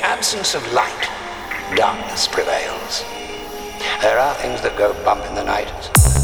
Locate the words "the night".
5.34-6.15